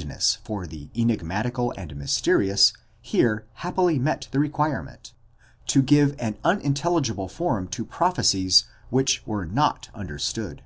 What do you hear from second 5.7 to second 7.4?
give an unintelligible